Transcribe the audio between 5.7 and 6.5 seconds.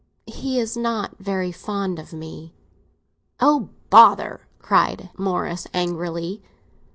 angrily.